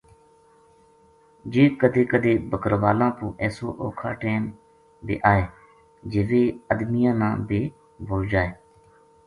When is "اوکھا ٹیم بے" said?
3.81-5.15